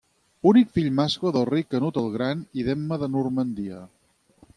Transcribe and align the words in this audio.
Únic 0.51 0.69
fill 0.77 0.87
mascle 0.99 1.31
del 1.35 1.45
rei 1.49 1.65
Canut 1.73 1.99
el 2.03 2.09
Gran 2.15 2.41
i 2.61 2.65
d'Emma 2.69 2.99
de 3.03 3.11
Normandia. 3.17 3.83